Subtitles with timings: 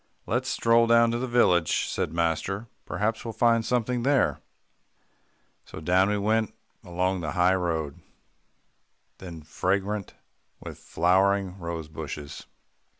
[0.25, 2.65] "Let's stroll down to the village," said master.
[2.85, 4.41] "Perhaps we'll find something there."
[5.63, 7.99] So down we went along the high road,
[9.19, 10.15] then fragrant
[10.59, 12.47] with flowering rosebushes.